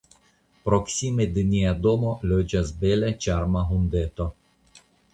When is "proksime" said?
0.69-1.27